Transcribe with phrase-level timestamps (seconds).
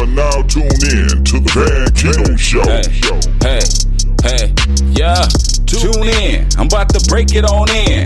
[0.00, 2.62] are now tuned in to the Van Keto Show.
[2.62, 2.82] Hey,
[3.42, 3.89] hey,
[4.22, 4.52] hey,
[4.92, 5.26] yeah.
[5.70, 6.48] Tune in.
[6.58, 8.02] I'm about to break it on in.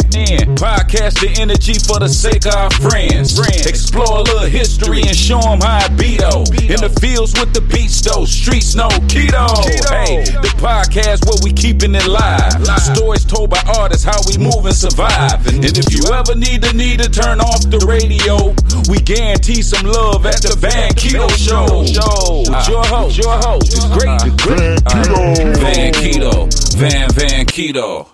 [0.53, 3.41] Podcast the energy for the sake of our friends.
[3.65, 6.45] Explore a little history and show them how I beat oh.
[6.69, 8.29] In the fields with the beats though.
[8.29, 9.49] Streets no keto.
[9.89, 12.61] Hey, the podcast where we keeping it live.
[12.85, 15.41] Stories told by artists how we move and survive.
[15.49, 18.53] And if you ever need the need to turn off the radio,
[18.93, 21.81] we guarantee some love at the Van Keto Show.
[21.81, 24.45] With your host, your host, the great, the uh-huh.
[24.45, 25.65] great Van Keto.
[25.65, 26.04] Van Keto.
[26.05, 28.07] Van Van Keto.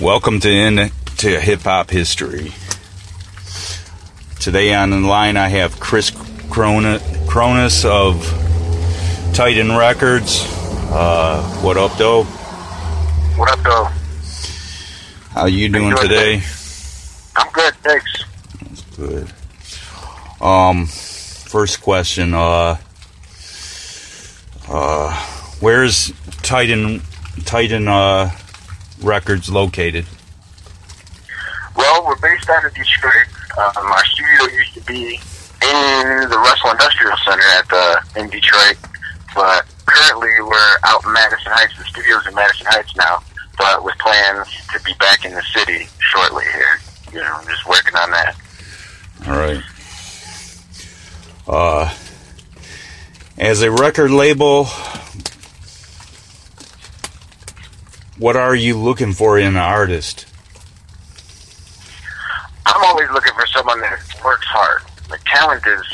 [0.00, 2.52] Welcome to in to hip hop history.
[4.40, 8.20] Today on the line I have Chris Crona- Cronus of
[9.32, 10.42] Titan Records.
[10.90, 12.24] Uh, what up, though?
[12.24, 13.84] What up, though?
[15.30, 16.42] How you doing doing today?
[17.36, 18.24] I'm good, thanks.
[18.60, 19.32] That's good.
[20.40, 22.34] Um, first question.
[22.34, 22.78] Uh,
[24.70, 27.02] uh, where's Titan
[27.44, 28.30] Titan uh
[29.00, 30.06] Records located?
[31.76, 33.28] Well, we're based out of Detroit.
[33.56, 35.20] Um, our studio used to be
[35.62, 38.76] in the Russell Industrial Center at the in Detroit,
[39.34, 41.76] but currently we're out in Madison Heights.
[41.78, 43.22] The studio's in Madison Heights now,
[43.56, 46.80] but with plans to be back in the city shortly here.
[47.12, 48.36] You know, just working on that.
[49.26, 49.62] All right.
[51.46, 51.94] Uh,
[53.38, 54.66] as a record label,
[58.18, 60.26] what are you looking for in an artist?
[62.66, 64.82] I'm always looking for someone that works hard.
[65.08, 65.86] The talent is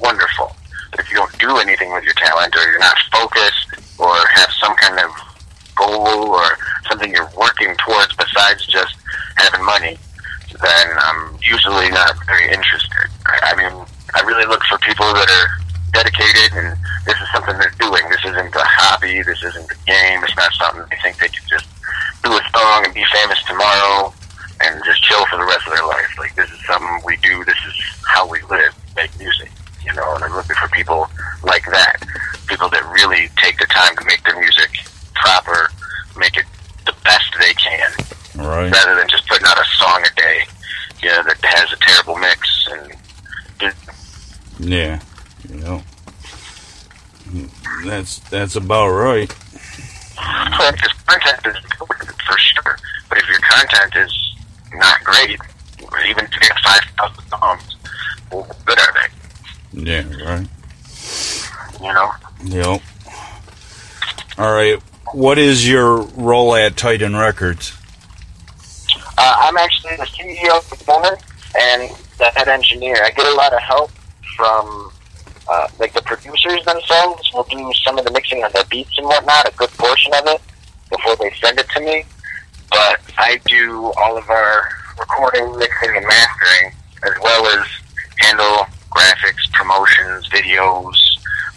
[0.00, 0.54] wonderful,
[0.90, 4.50] but if you don't do anything with your talent, or you're not focused, or have
[4.60, 5.10] some kind of
[5.74, 6.58] goal or
[6.88, 8.94] something you're working towards besides just
[9.36, 9.96] having money,
[10.60, 13.08] then I'm usually not very interested.
[13.26, 15.48] I mean, I really look for people that are
[15.92, 18.02] dedicated, and this is something they're doing.
[18.10, 19.22] This isn't a hobby.
[19.22, 20.22] This isn't a game.
[20.22, 21.66] It's not something they think they can just
[22.30, 24.14] do a song and be famous tomorrow
[24.60, 26.18] and just chill for the rest of their life.
[26.18, 27.44] Like this is something we do.
[27.44, 27.74] This is
[28.06, 29.50] how we live, make music.
[29.84, 31.08] You know, and I'm looking for people
[31.42, 31.96] like that.
[32.46, 34.70] People that really take the time to make their music
[35.14, 35.70] proper,
[36.16, 36.44] make it
[36.86, 37.90] the best they can,
[38.36, 38.70] right.
[38.70, 40.42] rather than just putting out a song a day.
[41.02, 43.74] You know, that has a terrible mix and
[44.60, 45.00] Yeah.
[45.48, 45.82] You know.
[47.84, 49.34] That's that's about right.
[50.20, 52.76] Because content is important for sure,
[53.08, 54.34] but if your content is
[54.74, 55.38] not great,
[56.08, 57.76] even if you get five thousand songs,
[58.30, 59.82] well, what good are they?
[59.82, 60.02] Yeah.
[60.24, 60.48] Right.
[61.80, 62.10] You know.
[62.44, 62.82] Yep.
[64.38, 64.80] All right.
[65.12, 67.76] What is your role at Titan Records?
[69.18, 71.20] Uh, I'm actually the CEO of the moment
[71.58, 72.96] and the head engineer.
[73.02, 73.90] I get a lot of help
[74.36, 74.92] from
[75.48, 77.30] uh, like the producers themselves.
[77.34, 80.26] Will do some of the mixing on the beats and whatnot, a good portion of
[80.26, 80.40] it
[80.90, 82.04] before they send it to me.
[83.20, 86.72] I do all of our recording, mixing, and mastering,
[87.02, 87.66] as well as
[88.18, 90.94] handle graphics, promotions, videos.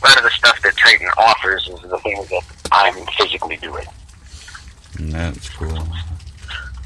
[0.03, 2.43] A lot of the stuff that Titan offers is the things that
[2.73, 3.85] I'm physically doing.
[4.99, 5.87] That's cool.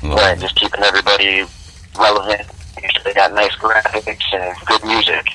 [0.03, 1.43] Right, just keeping everybody
[1.97, 2.47] relevant.
[3.03, 5.25] They got nice graphics and good music.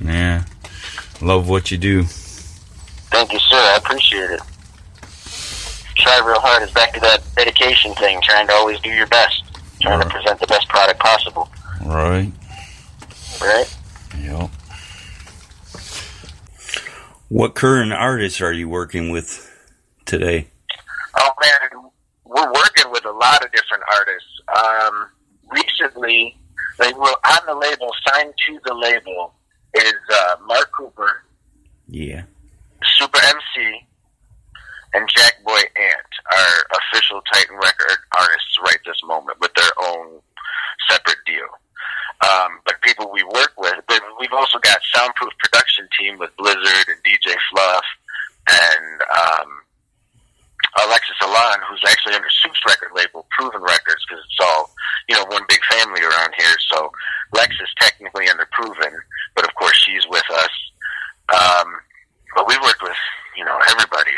[0.00, 0.44] Yeah.
[1.20, 2.04] Love what you do.
[2.04, 3.56] Thank you, sir.
[3.56, 4.40] I appreciate it.
[6.02, 6.62] Try real hard.
[6.64, 9.42] is back to that dedication thing, trying to always do your best,
[9.80, 11.48] trying to present the best product possible.
[11.86, 12.32] Right.
[13.40, 13.76] Right?
[14.20, 14.50] Yep.
[17.28, 19.48] What current artists are you working with
[20.04, 20.48] today?
[21.18, 21.90] Oh man,
[22.24, 24.28] we're working with a lot of different artists.
[24.54, 25.06] Um,
[25.50, 26.36] recently,
[26.78, 29.34] they were on the label, signed to the label,
[29.74, 31.22] is uh, Mark Cooper,
[31.88, 32.22] Yeah.
[32.98, 33.86] Super MC,
[34.94, 40.20] and Jack Boy Ant are official Titan Record artists right this moment with their own
[40.88, 41.48] separate deal.
[42.22, 43.74] Um, but people we work with,
[44.20, 47.84] we've also got Soundproof Production Team with Blizzard and DJ Fluff
[48.48, 49.48] and um,
[50.86, 54.70] Alexis Alon, who's actually under Soup's record label, Proven Records, because it's all,
[55.08, 56.56] you know, one big family around here.
[56.70, 56.92] So
[57.34, 58.92] Lex is technically under Proven,
[59.34, 60.54] but of course she's with us.
[61.32, 61.74] Um,
[62.36, 62.96] but we've worked with,
[63.36, 64.12] you know, everybody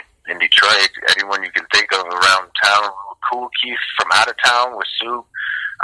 [0.65, 2.91] Detroit, anyone you can think of around town.
[3.31, 5.25] Kool Keith from out of town with Soup.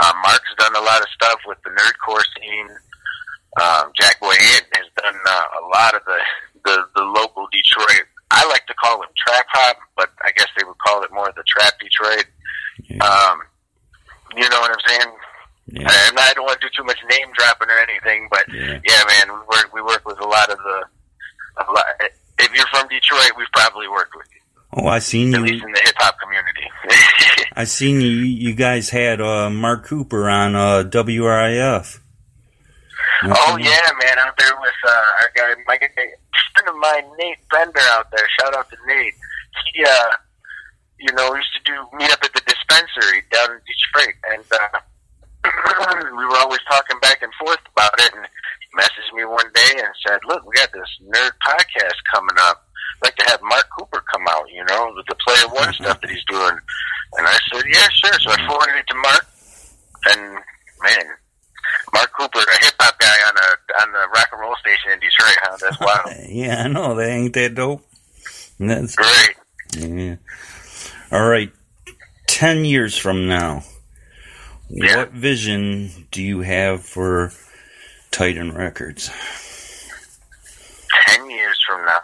[0.03, 2.69] Um, Mark's done a lot of stuff with the nerdcore scene.
[3.61, 6.19] Um, Jack Boy Ant has done uh, a lot of the,
[6.65, 8.06] the the local Detroit.
[8.31, 11.32] I like to call him trap hop, but I guess they would call it more
[11.35, 12.27] the trap Detroit.
[12.85, 13.03] Yeah.
[13.05, 13.41] Um,
[14.37, 15.12] you know what I'm saying?
[15.73, 15.88] yeah.
[16.09, 18.79] And I don't want to do too much name dropping or anything, but Yeah.
[18.87, 20.85] yeah, man, we work we work with a lot of the.
[21.67, 21.85] A lot,
[22.38, 24.41] if you're from Detroit, we've probably worked with you,
[24.79, 25.47] Oh, I seen at you.
[25.47, 26.67] least in the hip hop community.
[27.57, 28.09] I seen you.
[28.09, 32.01] You guys had uh, Mark Cooper on uh, WRIF.
[33.25, 37.39] oh yeah, man, out there with uh, our guy, my guy, friend of mine, Nate
[37.51, 38.27] Bender, out there.
[38.41, 39.15] Shout out to Nate.
[39.75, 40.11] He, uh,
[40.99, 44.79] you know, used to do meet up at the dispensary down in Detroit, and uh,
[46.17, 48.13] we were always talking back and forth about it.
[48.15, 52.37] And he messaged me one day and said, "Look, we got this nerd podcast coming
[52.41, 52.65] up.
[53.02, 54.44] Like to have Mark Cooper come out.
[54.52, 55.85] You know, with the Player One mm-hmm.
[55.85, 56.56] stuff that he's doing."
[57.19, 59.26] And I said, "Yeah, sure." So I forwarded it to Mark,
[60.11, 60.20] and
[60.82, 61.05] man,
[61.93, 65.00] Mark Cooper, a hip hop guy on a on the rock and roll station in
[65.00, 65.37] Detroit.
[65.43, 65.56] Huh?
[65.61, 66.29] That's wild.
[66.29, 66.94] Yeah, I know.
[66.94, 67.85] That ain't that dope.
[68.58, 69.37] That's Great.
[69.79, 70.17] yeah.
[71.11, 71.50] All right.
[72.26, 73.64] Ten years from now,
[74.69, 74.96] Yeah.
[74.99, 77.32] what vision do you have for
[78.11, 79.11] Titan Records?
[81.06, 82.00] ten years from now.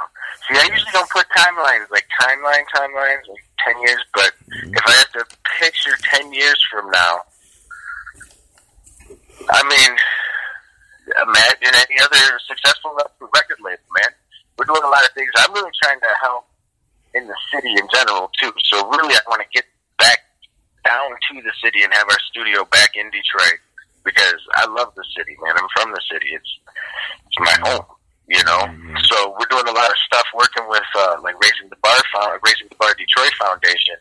[0.49, 4.75] See, I usually don't put timelines like timeline timelines like ten years, but mm-hmm.
[4.75, 7.23] if I have to picture ten years from now,
[9.51, 9.93] I mean,
[11.23, 14.13] imagine any other successful record label, man.
[14.59, 15.31] We're doing a lot of things.
[15.37, 16.47] I'm really trying to help
[17.15, 18.53] in the city in general too.
[18.71, 19.65] So really, I want to get
[19.99, 20.21] back
[20.85, 23.59] down to the city and have our studio back in Detroit
[24.05, 25.57] because I love the city, man.
[25.59, 26.29] I'm from the city.
[26.33, 26.53] It's
[27.27, 27.85] it's my home,
[28.29, 28.61] you know.
[29.09, 32.41] So we're doing a lot of stuff working with uh, like raising the bar, Found-
[32.45, 33.97] raising the bar Detroit Foundation,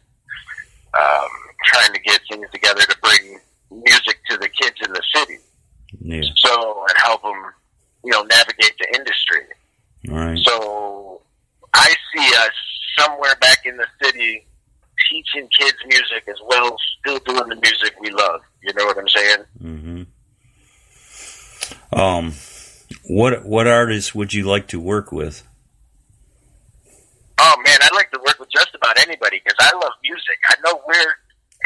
[1.00, 1.28] um,
[1.66, 3.40] trying to get things together to bring
[3.72, 5.38] music to the kids in the city.
[6.02, 6.22] Yeah.
[6.38, 7.54] So and help them,
[8.04, 9.42] you know, navigate the industry.
[10.08, 10.38] Right.
[10.46, 11.22] So
[11.74, 12.52] I see us
[13.00, 14.46] somewhere back in the city
[15.10, 18.42] teaching kids music as well, still doing the music we love.
[18.64, 19.38] You know what I'm saying?
[19.62, 20.04] hmm
[22.00, 22.34] Um,
[23.08, 25.48] what what artists would you like to work with?
[27.38, 30.38] Oh man, I'd like to work with just about anybody because I love music.
[30.46, 31.16] I know we're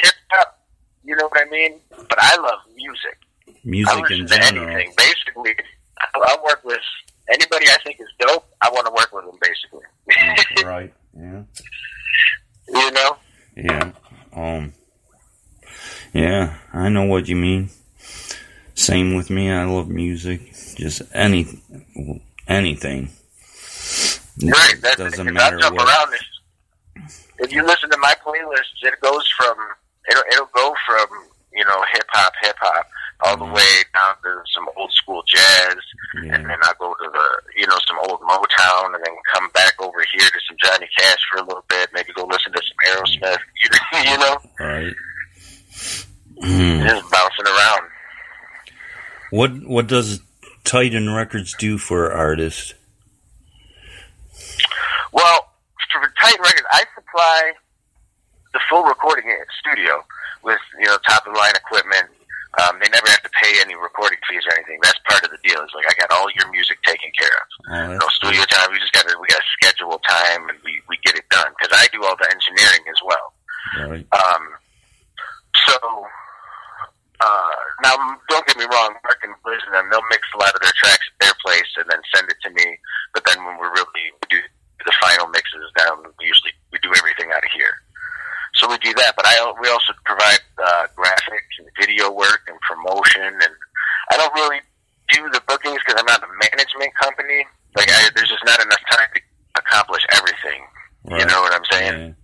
[0.03, 0.59] hip hop,
[1.03, 1.79] you know what I mean?
[1.89, 3.17] But I love music.
[3.63, 4.69] Music listen in general.
[4.69, 4.93] anything.
[4.97, 5.55] Basically,
[6.15, 6.79] I'll, I'll work with
[7.29, 8.45] anybody I think is dope.
[8.61, 9.39] I want to work with them.
[9.41, 10.93] Basically, right.
[11.17, 11.43] Yeah.
[12.67, 13.17] you know.
[13.55, 13.91] Yeah.
[14.33, 14.73] Um.
[16.13, 17.69] Yeah, I know what you mean.
[18.79, 19.51] Same with me.
[19.51, 20.53] I love music.
[20.77, 21.47] Just any
[22.47, 23.09] anything.
[24.41, 24.75] Right.
[24.81, 25.87] That's doesn't matter I'll jump what.
[25.89, 26.23] around this.
[27.39, 29.55] If you listen to my playlist, it goes from
[30.09, 31.07] it'll it'll go from
[31.53, 32.87] you know hip hop, hip hop,
[33.25, 33.53] all the Mhm.
[33.55, 35.75] way down to some old school jazz,
[36.13, 39.73] and then I go to the you know some old Motown, and then come back
[39.81, 41.89] over here to some Johnny Cash for a little bit.
[41.93, 43.39] Maybe go listen to some Aerosmith.
[43.61, 43.69] You,
[44.11, 44.95] you know, Right.
[46.41, 47.81] Just bouncing around.
[49.29, 50.21] What what does
[50.63, 52.73] Titan Records do for artists?
[55.11, 55.49] Well,
[55.91, 57.53] for Titan Records, I supply
[58.53, 59.25] the full recording
[59.59, 60.03] studio
[60.43, 62.09] with you know top of the line equipment.
[62.57, 64.79] Um, they never have to pay any recording fees or anything.
[64.81, 65.61] That's part of the deal.
[65.61, 67.47] It's like I got all your music taken care of.
[67.69, 68.69] Oh, No studio time.
[68.71, 71.53] We just got to we got to schedule time and we we get it done
[71.59, 73.33] because I do all the engineering as well.
[73.87, 74.05] right.
[74.17, 74.43] Um,
[75.69, 75.77] so
[77.21, 77.51] uh,
[77.83, 77.95] now,
[78.29, 78.95] don't get me wrong.
[79.29, 81.85] And Liz and them, they'll mix a lot of their tracks at their place and
[81.89, 82.77] then send it to me.
[83.13, 84.41] But then when we're really we do
[84.85, 87.73] the final mixes down, we usually we do everything out of here.
[88.57, 89.13] So we do that.
[89.15, 93.37] But I we also provide uh, graphics and video work and promotion.
[93.37, 93.53] And
[94.11, 94.61] I don't really
[95.13, 97.45] do the bookings because I'm not a management company.
[97.77, 99.21] Like I, there's just not enough time to
[99.61, 100.65] accomplish everything.
[101.05, 101.27] You Right.
[101.29, 102.15] know what I'm saying?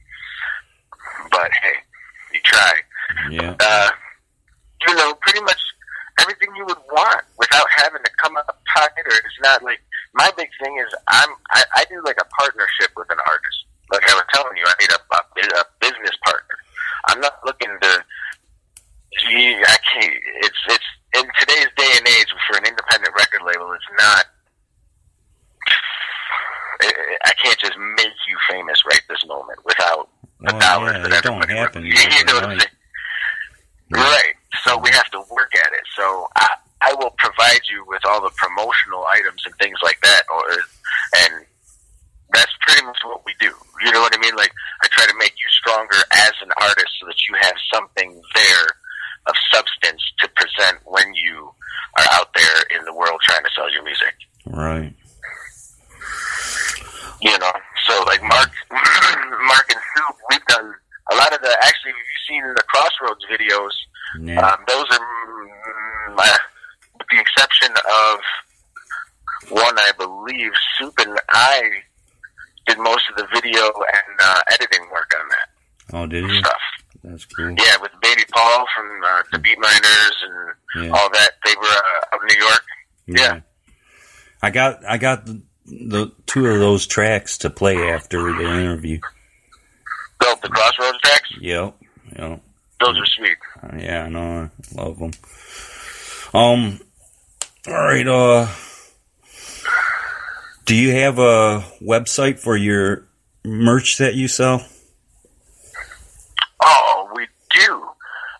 [1.31, 1.75] But hey,
[2.33, 2.73] you try
[3.29, 3.55] Yeah.
[3.59, 3.89] uh,
[4.87, 5.57] you know, pretty much
[6.19, 9.79] everything you would want without having to come out of pocket or it's not like
[10.13, 13.59] my big thing is I'm I, I do like a partnership with an artist.
[13.91, 16.57] Like I was telling you, I need a, a, a business partner.
[17.07, 18.03] I'm not looking to
[19.21, 20.13] gee, I can't
[20.43, 24.25] it's it's in today's day and age for an independent record label it's not
[26.81, 29.59] I- I can't just make you famous right this moment
[30.55, 32.61] without the Well, dollars yeah, that don't happen you know what I'm overnight.
[32.61, 32.71] saying?
[33.91, 34.33] Right.
[34.63, 35.85] So we have to work at it.
[35.95, 36.47] So I,
[36.81, 40.49] I will provide you with all the promotional items and things like that, or
[41.21, 41.45] and
[42.33, 43.51] that's pretty much what we do.
[43.83, 44.35] You know what I mean?
[44.35, 44.51] Like
[44.83, 48.67] I try to make you stronger as an artist, so that you have something there
[49.27, 51.49] of substance to present when you
[51.97, 54.13] are out there in the world trying to sell your music.
[54.45, 54.93] Right.
[57.21, 57.51] You know,
[57.87, 60.73] so like Mark, Mark and Soup, we've done
[61.11, 61.55] a lot of the.
[61.63, 63.71] Actually, if you've seen the Crossroads videos,
[64.21, 64.45] Yeah.
[64.45, 65.05] um, those are
[67.11, 67.69] exception
[68.13, 71.61] of one, I believe, Soup and I
[72.67, 75.47] did most of the video and uh, editing work on that
[75.93, 76.39] Oh, did you?
[76.39, 76.61] stuff.
[77.03, 77.51] That's cool.
[77.51, 80.91] Yeah, with Baby Paul from uh, the Beatminerz and Yeah.
[80.97, 81.31] all that.
[81.45, 82.63] They were uh, in New York.
[83.07, 83.39] Yeah.
[84.41, 88.99] I got I got the, the two of those tracks to play after the interview.
[90.19, 91.29] Built the Crossroads tracks.
[91.39, 91.75] Yep.
[92.17, 92.41] Yep.
[92.79, 93.37] Those are sweet.
[93.77, 94.49] Yeah, I know.
[94.75, 95.11] I love them.
[96.33, 96.79] Um.
[97.67, 98.07] All right.
[98.07, 98.47] Uh.
[100.65, 103.07] Do you have a website for your
[103.43, 104.65] merch that you sell?
[106.63, 107.87] Oh, we do.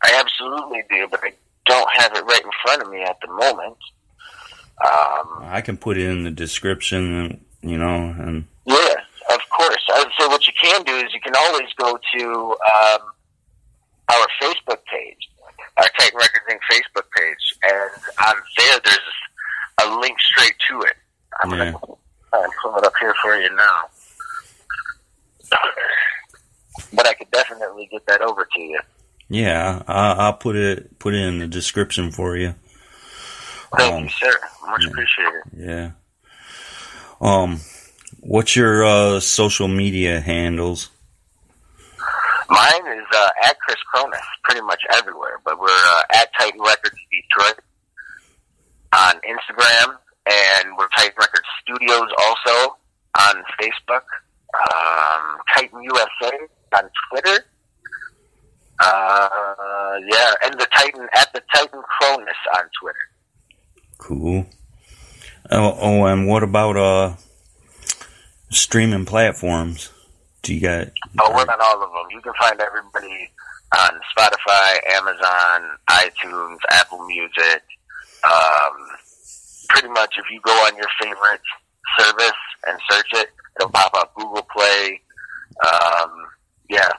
[0.03, 1.33] I absolutely do, but I
[1.65, 3.77] don't have it right in front of me at the moment.
[4.83, 7.45] Um, I can put it in the description.
[7.61, 8.95] You know, and yeah,
[9.31, 9.83] of course.
[9.93, 13.01] I would say what you can do is you can always go to um,
[14.09, 15.29] our Facebook page,
[15.77, 16.59] our Titan Records Inc.
[16.71, 17.04] Facebook page,
[18.27, 18.99] on there there's
[19.83, 20.95] a link straight to it.
[21.43, 21.71] I'm Yeah.
[21.71, 23.81] gonna pull it up here for you now.
[26.93, 28.79] But I could definitely get that over to you.
[29.29, 32.55] yeah, I, I'll put it put it in the description for you.
[33.77, 34.33] Thank Um, you, sir.
[34.67, 34.89] Much yeah.
[34.89, 35.41] appreciated.
[35.57, 35.91] Yeah.
[37.21, 37.59] Um,
[38.19, 40.89] what's your uh, social media handles?
[42.49, 45.39] Mine is uh, at Chris Cronus, pretty much everywhere.
[45.43, 47.59] But we're uh, at Titan Records Detroit
[48.95, 52.77] on Instagram, and we're Titan Records Studios also
[53.19, 54.03] on Facebook.
[54.55, 56.31] Um, Titan USA
[56.77, 57.45] on Twitter.
[58.79, 62.97] Uh, yeah, and the Titan at the Titan Cronus on Twitter.
[63.97, 64.45] Cool.
[65.51, 67.13] Oh, oh, and what about uh
[68.49, 69.91] streaming platforms?
[70.41, 70.87] Do you got?
[71.19, 72.11] Oh, we're on all of them.
[72.11, 73.31] You can find everybody
[73.77, 77.63] on Spotify, Amazon, iTunes, Apple Music.
[78.25, 78.87] Um,
[79.69, 81.41] pretty much, if you go on your favorite
[81.99, 82.31] service
[82.67, 85.01] and search it, it'll pop up Google Play.
[85.65, 86.09] Um,
[86.69, 86.89] yeah,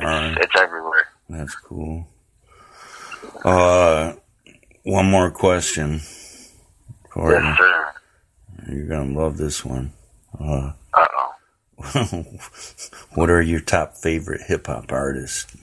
[0.00, 1.08] right, it's, it's everywhere.
[1.28, 2.06] that's cool.
[3.44, 4.12] Uh,
[4.84, 6.00] one more question,
[7.10, 7.48] Courtney.
[7.48, 7.92] Yes, sir.
[8.70, 9.92] You're gonna love this one.
[10.38, 11.34] Uh, oh.
[13.14, 15.56] what are your top favorite hip hop artists?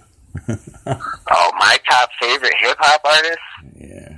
[0.87, 3.39] Oh, my top favorite hip hop artist?
[3.79, 4.14] Yeah.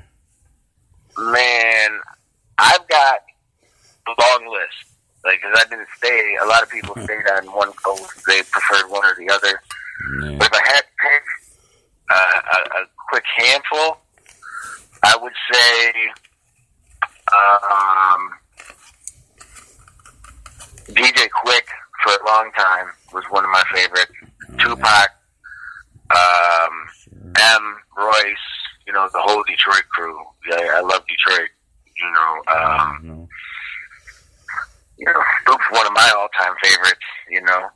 [1.18, 2.00] Man,
[2.58, 3.20] I've got
[4.08, 4.94] a long list.
[5.26, 8.26] Like, because I didn't stay, a lot of people stayed on one coast.
[8.28, 9.62] They preferred one or the other.
[10.22, 10.38] Yeah.
[10.38, 11.24] But if I had to pick
[12.10, 13.98] uh, a, a quick handful,
[15.04, 15.92] I would say
[17.34, 18.32] um,
[20.90, 21.68] DJ Quik
[22.04, 24.12] for a long time was one of my favorites.
[24.60, 25.10] Tupac,
[26.16, 28.48] um, M, Royce,
[28.88, 30.18] you know, the whole Detroit crew.
[30.50, 31.50] Yeah, I love Detroit.
[31.98, 33.30] You know, um, No.
[34.98, 37.00] you know, Snoop's one of my all-time favorites.
[37.30, 37.68] You know,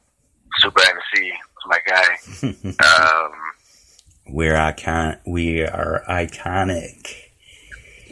[0.59, 2.07] Super MC was my guy.
[3.25, 3.31] Um,
[4.29, 5.17] We're icon.
[5.25, 7.15] We are iconic.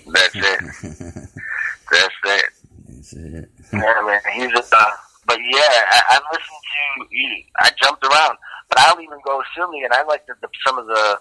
[0.08, 0.60] that's it.
[1.92, 2.46] That's it.
[2.88, 3.50] That's it.
[3.74, 4.64] Yeah, man, he's a.
[4.76, 4.86] Uh,
[5.28, 5.60] but yeah,
[5.92, 7.44] I, I've listened to.
[7.62, 8.38] I jumped around,
[8.68, 11.20] but I'll even go silly, and I like the, the, some of the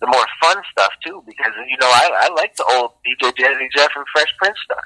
[0.00, 3.68] the more fun stuff too, because you know I, I like the old DJ Jazzy
[3.76, 4.84] Jeff and Fresh Prince stuff.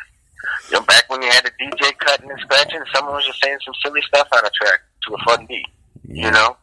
[0.71, 3.59] You know, back when you had a DJ cutting and scratching, someone was just saying
[3.65, 5.67] some silly stuff on a track to a fun beat.
[6.07, 6.57] You know?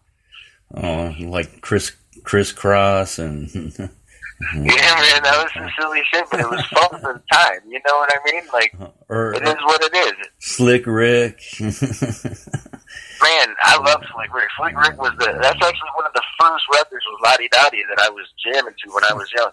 [0.76, 1.92] Oh, like Chris
[2.24, 3.50] Kris Kross and
[4.56, 7.60] Yeah, man, that was some silly shit, but it was fun for the time.
[7.68, 8.44] You know what I mean?
[8.52, 8.74] Like
[9.08, 10.14] or it is what it is.
[10.40, 11.42] Slick Rick.
[13.22, 14.50] Man, I love Slick Rick.
[14.58, 17.70] Slick Rick was the that's actually one of the first records was La Di Da
[17.70, 19.52] Di that I was jamming to when I was young.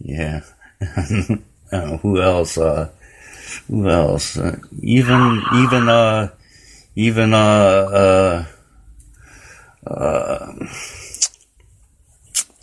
[0.00, 0.40] yeah.
[1.72, 2.58] uh, who else?
[2.58, 2.90] Uh,
[3.68, 4.36] who else?
[4.36, 6.28] Uh, even even uh
[6.96, 8.46] even uh
[9.86, 10.52] uh uh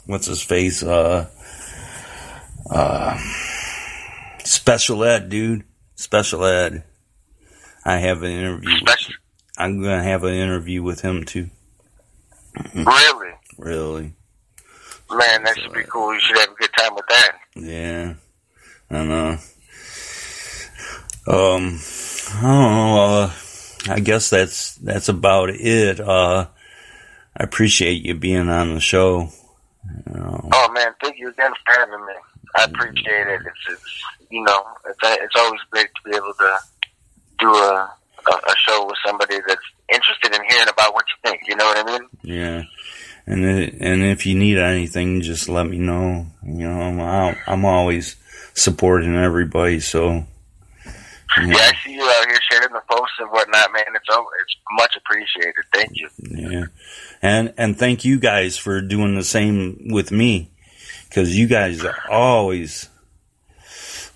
[0.06, 0.84] what's his face?
[0.84, 1.30] Uh
[2.70, 3.18] uh
[4.44, 5.64] special ed dude.
[5.96, 6.84] Special ed.
[7.86, 8.70] I have an interview.
[8.70, 9.14] With, Special,
[9.58, 11.50] I'm gonna have an interview with him too.
[12.74, 14.14] really, Really.
[15.12, 16.14] man, that should be cool.
[16.14, 17.32] You should have a good time with that.
[17.56, 18.14] Yeah,
[18.90, 19.38] I know.
[21.28, 21.80] Um,
[22.34, 22.98] I don't know.
[22.98, 23.32] Uh,
[23.90, 26.00] I guess that's that's about it.
[26.00, 26.48] Uh,
[27.38, 29.30] I appreciate you being on the show.
[30.06, 32.14] Know, Oh man, thank you again for having me.
[32.56, 33.42] I appreciate it.
[33.46, 36.60] It's it's you know it's it's always great to be able to
[37.40, 37.92] do a
[38.28, 39.62] a, a show with somebody that's
[39.94, 41.42] interested in hearing about what you think.
[41.48, 42.08] You know what I mean?
[42.24, 42.64] yeah.
[43.28, 46.26] And it, and if you need anything, just let me know.
[46.44, 48.16] You know, I'm I'm always
[48.56, 49.80] supporting everybody.
[49.80, 50.26] So
[51.38, 53.84] Yeah, I see you out here sharing the posts and whatnot, man.
[53.96, 55.64] It's oh, it's much appreciated.
[55.72, 56.10] Thank you.
[56.20, 56.66] Yeah.
[57.22, 60.52] And and thank you guys for doing the same with me
[61.12, 62.90] cuz you guys are always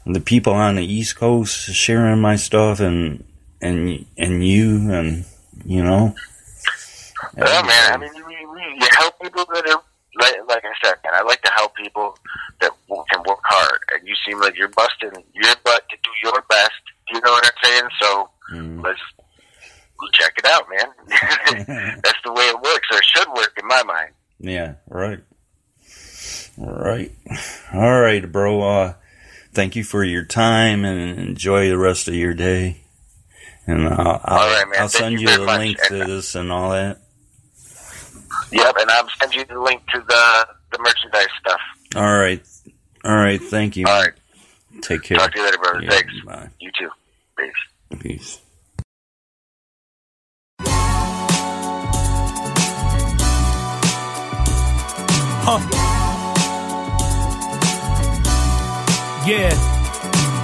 [0.06, 3.24] the people on the East Coast sharing my stuff and
[3.66, 5.26] and and you and
[5.66, 6.14] you know
[7.38, 7.94] Yeah, man.
[7.94, 8.24] I mean, you,
[8.80, 9.82] you, help people that are
[10.22, 11.14] like, like I said, man.
[11.16, 12.18] I like to help people
[12.62, 12.72] that
[13.12, 16.72] can work hard, and you seem like you're busting your butt to do your best.
[17.12, 17.90] You know what I'm saying?
[18.02, 18.84] So Mm.
[18.84, 19.00] let's
[20.14, 21.98] check it out, man.
[22.04, 24.12] That's the way it works, or should work in my mind.
[24.40, 25.20] Yeah, right.
[26.58, 27.12] Right.
[27.74, 28.62] All right, bro.
[28.62, 28.94] Uh,
[29.54, 32.82] thank you for your time and enjoy the rest of your day.
[33.68, 34.82] And I'll, I'll, All right, man.
[34.82, 35.60] I'll Thank send you you very the much.
[35.60, 37.00] link to And- this and all that.
[38.52, 41.60] Yep, and I'll send you the link to the the merchandise stuff.
[41.96, 42.44] All right.
[43.04, 43.42] All right.
[43.42, 43.86] Thank you.
[43.88, 44.14] All right.
[44.82, 45.18] Take care.
[45.18, 45.82] Talk to you later, brother.
[45.84, 46.14] Yeah, Thanks.
[46.26, 46.50] Bye.
[46.60, 46.90] You too.
[47.38, 48.00] Peace.
[48.02, 48.42] Peace.
[55.48, 55.60] Huh.
[59.28, 59.75] Yeah.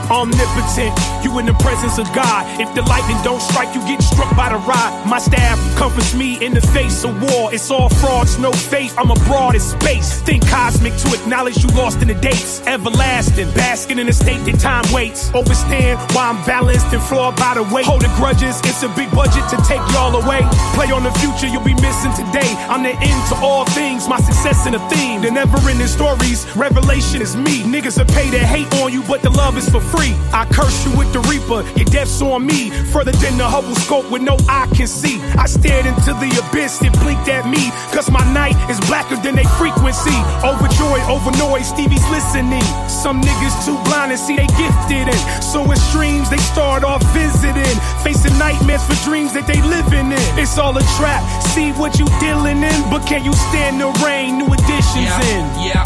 [0.10, 2.48] Omnipotent, you in the presence of God.
[2.60, 5.08] If the lightning don't strike, you get struck by the rod.
[5.08, 7.54] My staff comforts me in the face of war.
[7.54, 8.96] It's all frauds, no faith.
[8.98, 10.22] I'm abroad in space.
[10.22, 12.62] Think cosmic to acknowledge you lost in the dates.
[12.66, 15.30] Everlasting, basking in a state that time waits.
[15.34, 17.86] Overstand why I'm balanced and flawed by the weight.
[17.86, 20.42] Holding grudges, it's a big budget to take y'all away.
[20.74, 22.50] Play on the future, you'll be missing today.
[22.68, 25.22] I'm the end to all things, my success in a theme.
[25.22, 27.64] The never ending stories, revelation is me.
[27.64, 30.01] Niggas are paid to hate on you, but the love is for free.
[30.10, 32.72] I curse you with the reaper, your death's on me.
[32.90, 35.22] Further than the Hubble scope with no eye can see.
[35.38, 37.70] I stared into the abyss, it blinked at me.
[37.94, 40.16] Cause my night is blacker than they frequency.
[40.42, 42.64] Overjoyed, over noise, Stevie's listening.
[42.90, 45.22] Some niggas too blind to see they gifted in.
[45.44, 47.78] So it's dreams they start off visiting.
[48.02, 50.28] Facing nightmares for dreams that they living in.
[50.40, 51.22] It's all a trap,
[51.54, 52.80] see what you dealing in.
[52.90, 54.40] But can you stand the rain?
[54.40, 55.44] New additions yeah, in.
[55.62, 55.84] Yeah,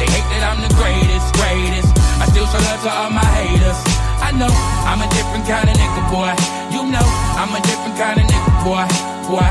[0.00, 1.29] they hate that I'm the greatest.
[2.50, 3.78] Show love to all my haters.
[4.18, 4.50] I know
[4.82, 6.34] I'm a different kind of nigga, boy.
[6.74, 7.06] You know
[7.38, 8.82] I'm a different kind of nigga, boy.
[9.30, 9.46] Boy,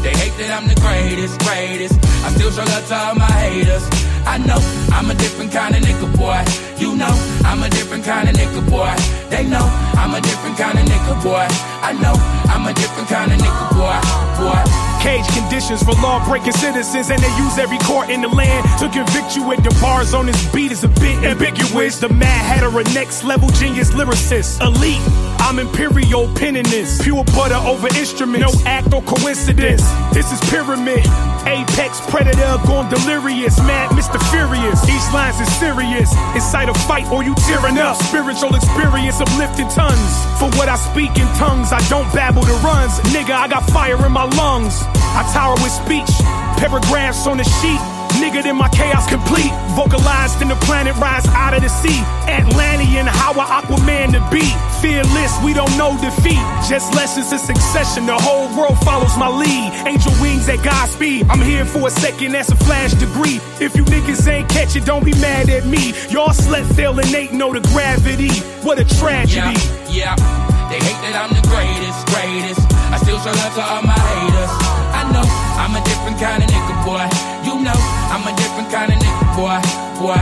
[0.00, 2.00] they hate that I'm the greatest, greatest.
[2.24, 3.84] I still show love to all my haters.
[4.24, 4.56] I know
[4.96, 6.40] I'm a different kind of nigga, boy.
[6.80, 7.12] You know
[7.44, 8.96] I'm a different kind of nigga, boy.
[9.28, 9.68] They know
[10.00, 11.44] I'm a different kind of nigga, boy.
[11.84, 12.16] I know
[12.48, 14.00] I'm a different kind of nigga, boy.
[14.40, 14.87] Boy.
[15.00, 18.88] Cage conditions for law breaking citizens, and they use every court in the land to
[18.88, 22.00] convict you with the bars on this beat is a bit ambiguous.
[22.00, 25.00] The mad hatter, a next level genius lyricist, elite.
[25.38, 29.82] I'm imperial penning this, pure butter over instruments, no act or coincidence.
[30.12, 31.06] This is pyramid,
[31.46, 34.18] apex predator gone delirious, mad Mr.
[34.30, 34.82] Furious.
[34.84, 37.96] Each lines is serious, incite a fight or you tearing up.
[38.02, 40.10] Spiritual experience uplifting tons.
[40.42, 42.98] For what I speak in tongues, I don't babble the runs.
[43.14, 44.87] Nigga, I got fire in my lungs.
[45.16, 46.10] I tower with speech,
[46.58, 47.80] paragraphs on the sheet.
[48.18, 49.52] Nigga, then my chaos complete.
[49.76, 52.02] Vocalized in the planet rise out of the sea.
[52.26, 54.42] Atlantean, how I Aquaman to be.
[54.82, 56.42] Fearless, we don't know defeat.
[56.68, 58.06] Just lessons in succession.
[58.06, 59.86] The whole world follows my lead.
[59.86, 61.30] Angel wings at Godspeed.
[61.30, 63.38] I'm here for a second, that's a flash degree.
[63.60, 65.94] If you niggas ain't catch it, don't be mad at me.
[66.10, 68.30] Y'all slept fail and ain't know the gravity.
[68.66, 69.60] What a tragedy.
[69.94, 70.68] Yeah, yeah.
[70.70, 72.77] They hate that I'm the greatest, greatest.
[73.08, 74.52] Still show love to all my haters.
[74.92, 75.24] I know
[75.56, 77.08] I'm a different kind of nigga, boy.
[77.40, 77.72] You know
[78.12, 79.56] I'm a different kind of nigga, boy.
[79.96, 80.20] Boy.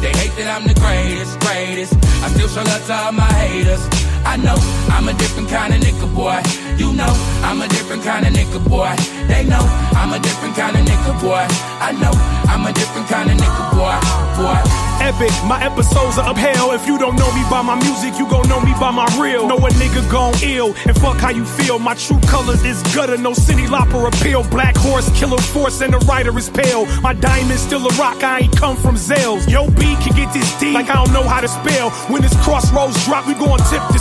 [0.00, 1.92] They hate that I'm the greatest, greatest.
[2.24, 3.84] I still show love to all my haters.
[4.32, 4.56] I know
[4.88, 6.40] I'm a different kind of nigga, boy.
[6.78, 7.12] You know
[7.44, 8.88] I'm a different kind of nigga, boy.
[9.28, 9.60] They know
[9.92, 11.44] I'm a different kind of nigga, boy.
[11.84, 12.12] I know
[12.48, 13.92] I'm a different kind of nigga, boy.
[14.40, 14.82] Boy.
[15.02, 16.72] Epic, my episodes are upheld.
[16.74, 19.48] If you don't know me by my music, you gon' know me by my real.
[19.48, 21.78] Know a nigga gone ill, and fuck how you feel.
[21.80, 24.44] My true colors is gutter, no city lopper appeal.
[24.44, 26.86] Black horse, killer force, and the rider is pale.
[27.02, 29.50] My diamond's still a rock, I ain't come from Zales.
[29.50, 31.90] Yo, B can get this D, like I don't know how to spell.
[32.08, 33.98] When this crossroads drop, we gon' tip the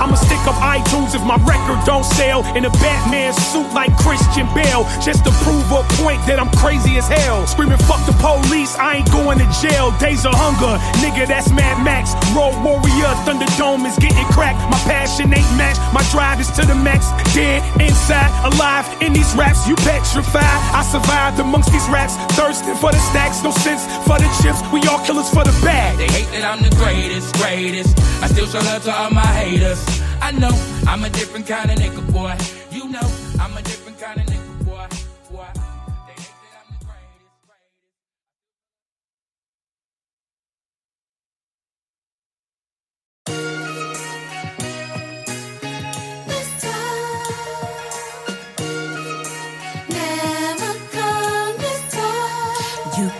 [0.00, 2.40] I'ma stick up iTunes if my record don't sell.
[2.56, 6.96] In a Batman suit like Christian Bale, just to prove a point that I'm crazy
[6.96, 7.46] as hell.
[7.46, 9.92] Screaming, fuck the police, I ain't going to jail.
[10.00, 12.16] Days of hunger, nigga, that's Mad Max.
[12.32, 14.58] Road Warrior, Thunderdome is getting cracked.
[14.72, 17.12] My passion ain't matched, my drive is to the max.
[17.36, 20.60] Dead, inside, alive, in these raps, you petrified.
[20.72, 24.64] I survived amongst these raps, thirsting for the stacks, no sense for the chips.
[24.72, 25.98] We all killers for the bag.
[25.98, 27.98] They hate that I'm the greatest, greatest.
[28.22, 29.49] I still show love to all my haters.
[29.52, 30.50] I know
[30.86, 32.36] I'm a different kind of nigga, boy.
[32.70, 33.00] You know
[33.40, 34.86] I'm a different kind of nigga, boy.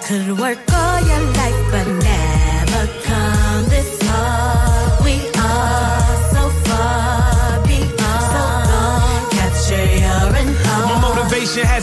[0.06, 0.58] Could work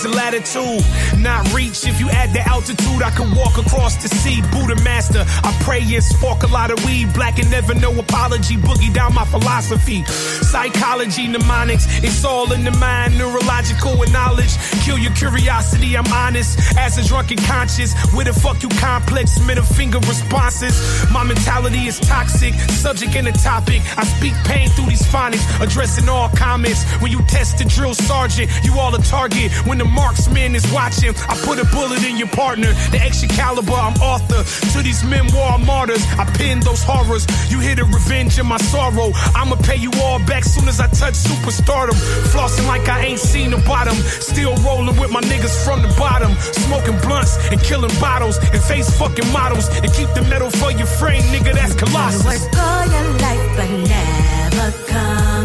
[0.08, 0.84] latitude,
[1.20, 1.86] not reach.
[1.86, 4.41] If you add the altitude, I could walk across the sea.
[4.52, 7.13] Buddha master, I pray and spark a lot of weed.
[7.13, 10.04] Black and never no apology, boogie down my philosophy.
[10.06, 13.17] Psychology, mnemonics, it's all in the mind.
[13.17, 15.98] Neurological and knowledge, kill your curiosity.
[15.98, 17.93] I'm honest, as a drunken conscious.
[18.13, 20.76] Where the fuck you complex, middle finger responses.
[21.12, 23.82] My mentality is toxic, subject and a topic.
[23.98, 26.84] I speak pain through these phonics, addressing all comments.
[27.02, 29.52] When you test the drill sergeant, you all a target.
[29.67, 32.72] When the marksman is watching, I put a bullet in your partner.
[32.94, 36.06] The extra caliber, I'm author to these memoir martyrs.
[36.22, 37.26] I pin those horrors.
[37.52, 39.12] You hear the revenge in my sorrow.
[39.36, 41.98] I'ma pay you all back soon as I touch superstardom.
[42.32, 43.96] Flossing like I ain't seen the bottom.
[44.32, 46.32] Still rolling with my niggas from the bottom.
[46.66, 49.68] Smoking blunts and killing bottles and face fucking models.
[49.84, 51.54] And keep the metal for your frame, nigga.
[51.54, 52.26] That's Colossus.
[52.26, 55.37] Work all your life but never come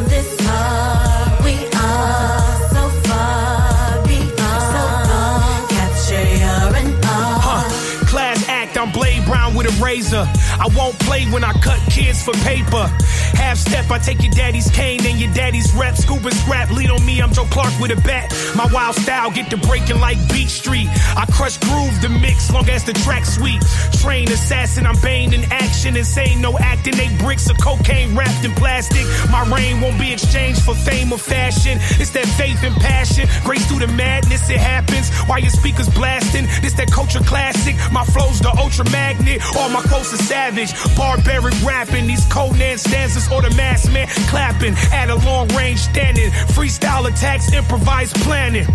[9.62, 10.26] with a razor.
[10.58, 12.86] I won't play when I cut kids for paper.
[13.34, 15.96] Half step, I take your daddy's cane and your daddy's rep.
[15.96, 18.32] Scuba scrap, lead on me, I'm Joe Clark with a bat.
[18.56, 20.88] My wild style, get to breaking like Beat Street.
[21.16, 23.62] I crush groove the mix, long as the track sweet.
[24.00, 25.96] Train assassin, I'm Bane in action.
[25.96, 29.06] Insane, no acting, eight bricks of cocaine wrapped in plastic.
[29.30, 31.78] My reign won't be exchanged for fame or fashion.
[32.00, 35.10] It's that faith and passion, grace through the madness, it happens.
[35.28, 37.76] While your speakers blasting, this that culture classic.
[37.92, 40.72] My flow's the ultra magnet, all my quotes are savage.
[40.96, 44.74] Barbaric rapping, these Conan stanzas or the mass man clapping.
[44.92, 48.66] At a long range standing, freestyle attacks, improvised planning.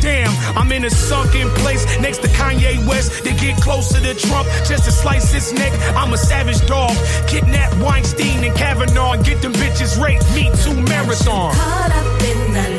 [0.00, 3.22] Damn, I'm in a sunken place next to Kanye West.
[3.22, 5.72] They get closer to Trump just to slice his neck.
[5.94, 6.96] I'm a savage dog.
[7.28, 10.24] Kidnap Weinstein and Kavanaugh and get them bitches raped.
[10.34, 11.54] Me too marathon.
[11.54, 12.69] Caught up in the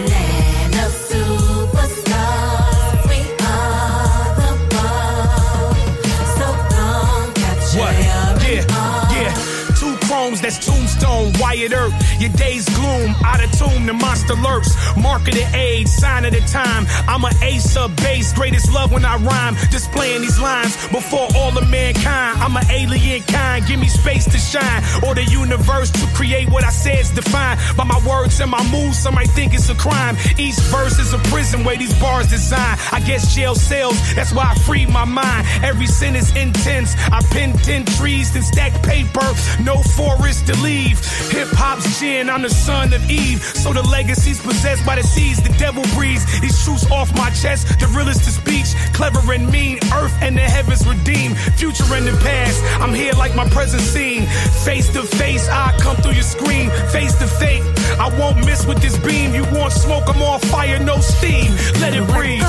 [11.69, 11.93] Earp.
[12.17, 14.73] Your day's gloom, out of tune, the monster lurks.
[14.97, 16.85] Mark of the age, sign of the time.
[17.07, 19.55] I'm a ace of base, greatest love when I rhyme.
[19.69, 22.41] Displaying these lines before all of mankind.
[22.41, 24.81] I'm an alien kind, give me space to shine.
[25.05, 27.59] Or the universe to create what I say is defined.
[27.77, 30.17] By my words and my moves, some might think it's a crime.
[30.37, 32.77] Each verse is a prison where these bars design.
[32.91, 35.45] I guess jail cells, that's why I free my mind.
[35.61, 36.95] Every sin is intense.
[37.11, 39.27] I pin ten trees and stack paper,
[39.61, 40.99] no forest to leave.
[41.31, 43.41] Hip hop's gin, I'm the son of Eve.
[43.43, 46.25] So the legacy's possessed by the seas the devil breathes.
[46.41, 48.73] These truths off my chest, the realest to speech.
[48.93, 51.35] Clever and mean, earth and the heavens redeem.
[51.57, 54.25] Future and the past, I'm here like my present scene.
[54.63, 56.69] Face to face, I come through your screen.
[56.91, 57.63] Face to fate,
[57.99, 59.33] I won't miss with this beam.
[59.33, 61.51] You want smoke, I'm on fire, no steam.
[61.79, 62.41] Let it breathe.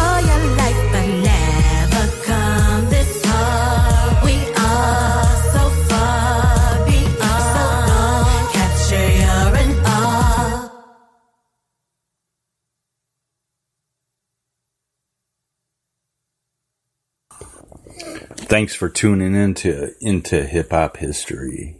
[18.52, 21.78] Thanks for tuning into into hip hop history.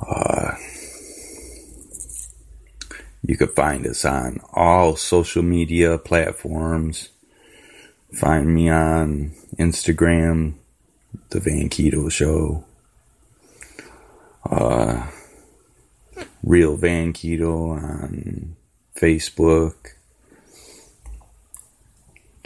[0.00, 0.52] Uh,
[3.20, 7.08] you can find us on all social media platforms.
[8.14, 10.54] Find me on Instagram,
[11.30, 12.64] The Van Keto Show.
[14.48, 15.08] Uh,
[16.44, 18.54] Real Van Keto on
[18.94, 19.94] Facebook.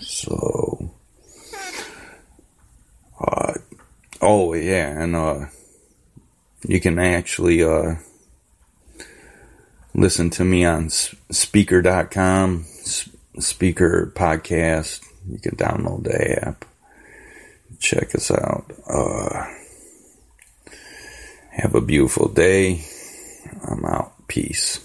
[0.00, 0.94] So,
[3.24, 3.54] uh,
[4.20, 5.46] oh yeah, and uh,
[6.66, 7.96] you can actually uh,
[9.94, 12.64] listen to me on spreaker.com,
[13.38, 15.00] speaker podcast.
[15.28, 16.64] You can download the app.
[17.78, 18.70] Check us out.
[18.86, 19.46] Uh,
[21.50, 22.84] have a beautiful day.
[23.66, 24.12] I'm out.
[24.28, 24.80] Peace.